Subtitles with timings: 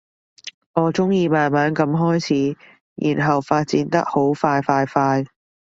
[0.73, 2.57] 我鍾意慢慢噉開始，
[3.15, 5.25] 然後發展得好快快快